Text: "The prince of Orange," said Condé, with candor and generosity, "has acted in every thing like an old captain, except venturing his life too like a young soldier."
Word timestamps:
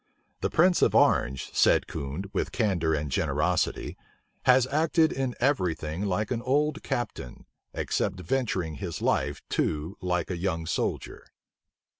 "The 0.39 0.49
prince 0.49 0.81
of 0.81 0.95
Orange," 0.95 1.51
said 1.53 1.85
Condé, 1.85 2.25
with 2.33 2.51
candor 2.51 2.95
and 2.95 3.11
generosity, 3.11 3.97
"has 4.45 4.65
acted 4.65 5.11
in 5.11 5.35
every 5.39 5.75
thing 5.75 6.05
like 6.07 6.31
an 6.31 6.41
old 6.41 6.81
captain, 6.81 7.45
except 7.71 8.19
venturing 8.19 8.77
his 8.77 8.99
life 9.03 9.43
too 9.47 9.97
like 10.01 10.31
a 10.31 10.37
young 10.39 10.65
soldier." 10.65 11.27